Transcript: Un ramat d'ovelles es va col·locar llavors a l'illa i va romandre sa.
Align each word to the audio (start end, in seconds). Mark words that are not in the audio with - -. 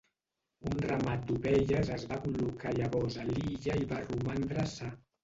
Un 0.69 0.79
ramat 0.85 1.27
d'ovelles 1.31 1.91
es 1.95 2.05
va 2.13 2.17
col·locar 2.23 2.71
llavors 2.79 3.19
a 3.25 3.27
l'illa 3.29 3.77
i 3.83 3.87
va 3.93 4.01
romandre 4.07 4.65
sa. 4.73 4.91